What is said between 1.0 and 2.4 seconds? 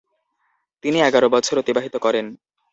এগারো বছর অতিবাহিত করেন।